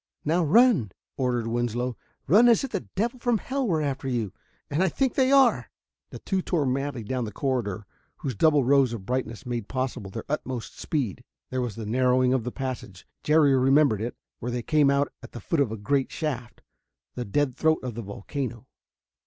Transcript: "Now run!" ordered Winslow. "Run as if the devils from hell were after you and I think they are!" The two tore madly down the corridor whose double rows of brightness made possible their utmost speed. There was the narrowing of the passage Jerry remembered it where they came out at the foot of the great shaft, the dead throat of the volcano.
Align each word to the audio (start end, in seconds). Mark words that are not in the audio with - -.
"Now 0.25 0.43
run!" 0.43 0.91
ordered 1.15 1.45
Winslow. 1.45 1.95
"Run 2.25 2.47
as 2.49 2.63
if 2.63 2.71
the 2.71 2.87
devils 2.95 3.21
from 3.21 3.37
hell 3.37 3.67
were 3.67 3.83
after 3.83 4.07
you 4.07 4.33
and 4.67 4.81
I 4.81 4.89
think 4.89 5.13
they 5.13 5.31
are!" 5.31 5.69
The 6.09 6.17
two 6.17 6.41
tore 6.41 6.65
madly 6.65 7.03
down 7.03 7.25
the 7.25 7.31
corridor 7.31 7.85
whose 8.17 8.33
double 8.33 8.63
rows 8.63 8.93
of 8.93 9.05
brightness 9.05 9.45
made 9.45 9.67
possible 9.67 10.09
their 10.09 10.25
utmost 10.27 10.79
speed. 10.79 11.23
There 11.51 11.61
was 11.61 11.75
the 11.75 11.85
narrowing 11.85 12.33
of 12.33 12.43
the 12.45 12.51
passage 12.51 13.07
Jerry 13.21 13.55
remembered 13.55 14.01
it 14.01 14.15
where 14.39 14.49
they 14.51 14.63
came 14.63 14.89
out 14.89 15.13
at 15.21 15.33
the 15.33 15.39
foot 15.39 15.59
of 15.59 15.69
the 15.69 15.77
great 15.77 16.11
shaft, 16.11 16.63
the 17.13 17.23
dead 17.23 17.55
throat 17.55 17.77
of 17.83 17.93
the 17.93 18.01
volcano. 18.01 18.65